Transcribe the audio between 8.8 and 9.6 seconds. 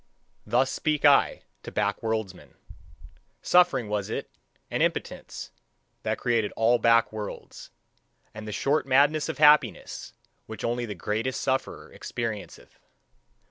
madness of